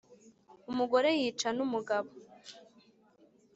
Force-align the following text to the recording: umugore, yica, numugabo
umugore, 0.71 1.09
yica, 1.19 1.47
numugabo 1.57 2.09